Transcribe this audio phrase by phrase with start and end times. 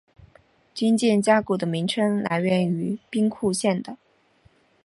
[0.73, 3.99] 军舰加古的名称来源于兵库县的。